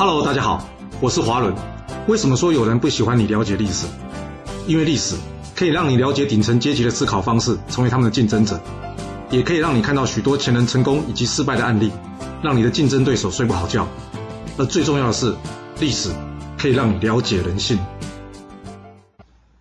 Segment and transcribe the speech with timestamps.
[0.00, 0.66] Hello，大家好，
[0.98, 1.54] 我是华伦。
[2.08, 3.86] 为什么说有人不喜欢你了解历史？
[4.66, 5.14] 因为历史
[5.54, 8.58] 可以让你了解顶层阶级的思考方式，成为他们的竞争者，
[9.28, 11.92] 也可以让你看到许多前人成功以及失败的案例，
[12.42, 13.86] 让你的竞争对手睡不好觉。
[14.56, 15.36] 而最重要的是，
[15.80, 16.08] 历史
[16.56, 17.78] 可以让你了解人性。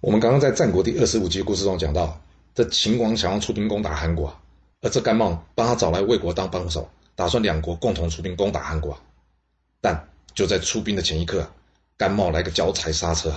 [0.00, 2.18] 我们刚刚在战国第二十五集故事中讲到，
[2.54, 4.34] 这秦王想要出兵攻打韩国，
[4.80, 8.98] 而这甘茂帮他找来魏国当帮手，打算两国共同出兵攻打韩国。
[9.82, 11.50] 但就在出兵的前一刻，
[11.96, 13.36] 甘茂来个脚踩刹车，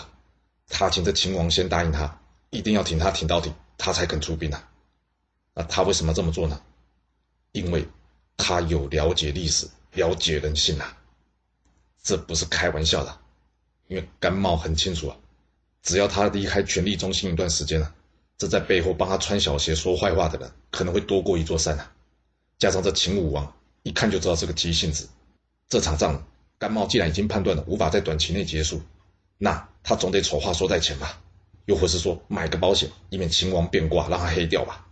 [0.67, 4.69] 他请这秦王先答应他，一定要挺他挺到底，他才肯出兵啊。
[5.53, 6.61] 那他为什么这么做呢？
[7.51, 7.87] 因为
[8.37, 10.97] 他有了解历史、了解人性啊。
[12.03, 13.17] 这不是开玩笑的，
[13.87, 15.17] 因为甘茂很清楚啊，
[15.81, 17.93] 只要他离开权力中心一段时间了，
[18.37, 21.91] 这在背后帮他穿小鞋、说坏话的人可能会多过一座山啊。
[22.57, 23.53] 加上这秦武王
[23.83, 25.09] 一看就知道是个急性子，
[25.67, 26.25] 这场仗。
[26.57, 28.81] 甘茂既然已经判断了无法在短期内结束，
[29.37, 31.21] 那他总得丑话说在前吧，
[31.65, 34.87] 又或是说买个保险，以免秦王变卦让他黑掉吧。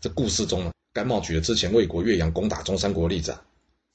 [0.00, 3.42] 这故事中呢，甘茂举了之前魏国岳阳攻打中山国的例子啊，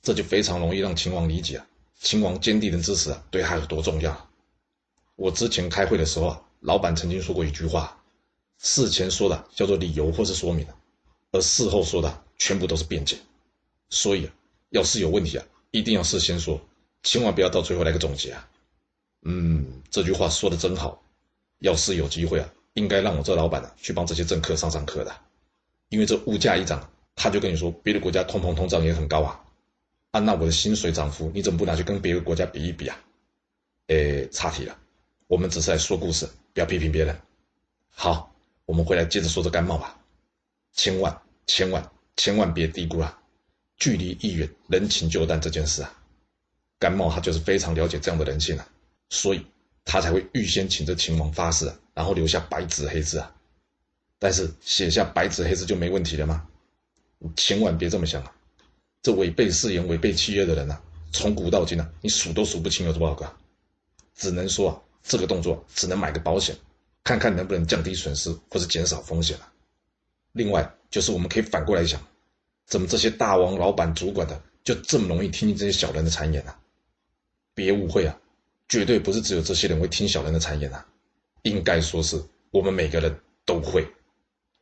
[0.01, 1.67] 这就非常容易让秦王理解啊，
[1.99, 4.29] 秦王坚定的支持啊对他有多重要。
[5.16, 8.01] 我之前开会的时候啊，老板曾经说过一句话：
[8.59, 10.66] 事前说的叫做理由或是说明，
[11.31, 13.17] 而事后说的全部都是辩解。
[13.89, 14.33] 所以啊，
[14.69, 16.61] 要是有问题啊，一定要事先说。
[17.05, 18.49] 千万不要到最后来个总结啊！
[19.21, 21.01] 嗯，这句话说的真好。
[21.59, 25.15] 要是有机会啊，应该让我这老板啊去帮这些政客上上课的。
[25.89, 29.39] 因为这物价一涨，他就跟你说别的国家通膨通胀也很高啊。
[30.11, 32.97] 啊，那我的薪水涨幅你怎么不拿去跟别的国家比一比啊？
[33.87, 34.75] 诶，岔题了，
[35.27, 37.15] 我们只是来说故事，不要批评别人。
[37.89, 39.97] 好，我们回来接着说这甘茂吧。
[40.73, 43.17] 千万千万千万别低估了，
[43.77, 45.93] 距离一远，人情就淡这件事啊。
[46.86, 48.67] 甘茂他就是非常了解这样的人性啊，
[49.09, 49.44] 所以
[49.83, 53.35] 他才会预先请这秦王发誓，然后留下白纸黑字啊。
[54.19, 56.47] 但是写下白纸黑字就没问题了吗？
[57.18, 58.31] 你千万别这么想啊！
[59.01, 60.79] 这违背誓言、违背契约的人啊，
[61.12, 63.35] 从古到今啊，你数都数不清有多少个。
[64.13, 66.56] 只能说啊，这个动作只能买个保险，
[67.03, 69.51] 看看能不能降低损失或者减少风险了。
[70.34, 72.00] 另外就是我们可以反过来想，
[72.68, 76.56] 怎么这些大王、老板、主管的就这么容易听进这些小人的谗言呢？
[77.55, 78.16] 别误会啊，
[78.69, 80.85] 绝对不是只有这些人会听小人的谗言啊，
[81.41, 83.88] 应该说是我们每个人都会。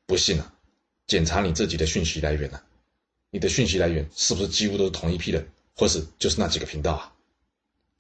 [0.05, 0.53] 不信啊，
[1.07, 2.63] 检查你自己的讯息来源啊，
[3.31, 7.13] 你的讯息来源是不是几乎都是同一批人，或是就是那几个频道啊？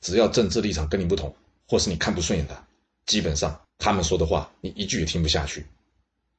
[0.01, 1.33] 只要政治立场跟你不同，
[1.65, 2.65] 或是你看不顺眼的，
[3.05, 5.65] 基本上他们说的话你一句也听不下去。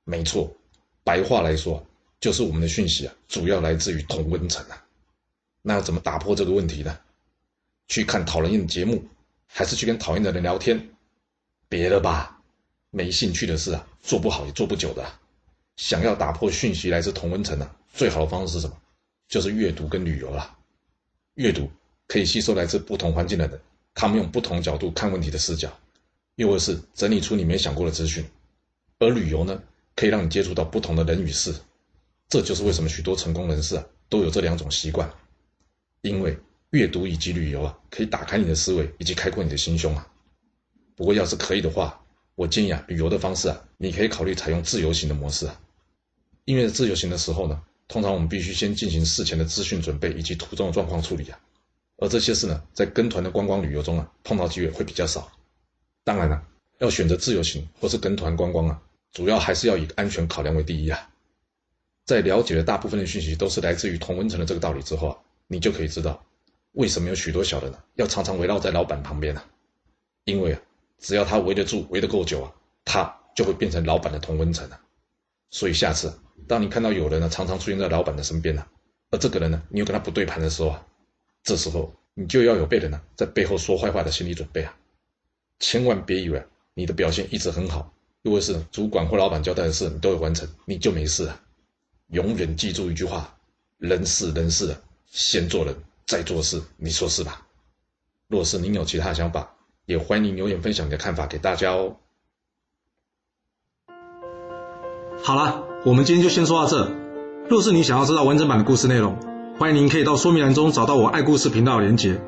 [0.04, 0.54] 没错，
[1.02, 1.84] 白话来说，
[2.20, 4.84] 就是我们的讯息啊，主要来自于同温层啊。
[5.62, 6.98] 那要怎么打破这个问题呢？
[7.88, 9.04] 去看讨人厌的节目，
[9.46, 10.90] 还是去跟讨厌的人聊天？
[11.68, 12.40] 别了吧，
[12.90, 15.04] 没兴趣的事啊，做不好也做不久的。
[15.76, 18.76] 想要打破讯息来自同温层啊，最好的方式是什么？
[19.28, 20.56] 就是阅读跟旅游啦。
[21.34, 21.68] 阅读
[22.06, 23.60] 可以吸收来自不同环境的人，
[23.92, 25.72] 他们用不同角度看问题的视角，
[26.36, 28.24] 又或是整理出你没想过的资讯。
[29.00, 29.60] 而旅游呢，
[29.96, 31.54] 可以让你接触到不同的人与事。
[32.28, 35.12] 这就是为什么许多成功人士啊，都有这两种习惯，
[36.02, 36.38] 因为。
[36.74, 40.10] 阅读以及旅游啊，可以打开你的思维以及开阔你的心胸啊。
[40.96, 42.04] 不过要是可以的话，
[42.34, 45.60] 我建议啊，旅游的方式啊，你可以考虑采用自由行的模式啊。
[46.46, 51.38] 因为自由行的时候呢，通常我们必须先进行事前的资讯准备以及途中的状况处理啊。
[51.98, 55.30] 而这些事呢，在跟团的观光旅游中啊，碰到机会会比较少。
[56.02, 56.42] 当然了，
[56.80, 61.08] 要选择自由行或是跟团观光啊，主要还是要以安全考量为第一啊。
[62.04, 66.26] 在了解了大部分的讯息都是来自于同温层的这个道理之后啊，你就可以知道。
[66.74, 67.78] 为什么有许多小人呢？
[67.94, 69.42] 要常常围绕在老板旁边呢？
[70.24, 70.60] 因为啊，
[70.98, 72.52] 只要他围得住，围得够久啊，
[72.84, 74.80] 他就会变成老板的同温层啊。
[75.50, 76.12] 所以下次
[76.48, 78.66] 当你看到有人呢常常出现在老板的身边呢，
[79.10, 80.86] 而这个人呢你又跟他不对盘的时候啊，
[81.44, 84.76] 这时候你就要有被人呢在背后说坏话的心理准备啊。
[85.60, 86.44] 千万别以为
[86.74, 91.40] 你的表现一直很好，如果是主管或老板交代的事你都有完成，你就没事了。
[92.08, 93.38] 永远记住一句话：
[93.78, 95.74] 人事人事，先做人。
[96.06, 97.42] 在做事，你说是吧？
[98.28, 99.54] 若是您有其他想法，
[99.86, 101.96] 也欢迎留言分享你的看法给大家哦。
[105.22, 106.92] 好了，我们今天就先说到这。
[107.48, 109.18] 若是你想要知道完整版的故事内容，
[109.58, 112.20] 欢迎您可以到说明栏中找到我爱故事频道的连结。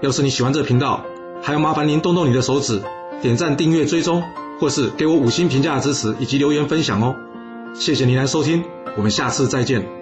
[0.00, 1.04] 要是你喜欢这频道，
[1.42, 2.82] 还要麻烦您动动你的手指，
[3.20, 4.22] 点赞、订阅、追踪，
[4.58, 7.14] 或是给我五星评价的支持以及留言分享哦。
[7.74, 8.64] 谢谢您来收听，
[8.96, 10.01] 我们下次再见。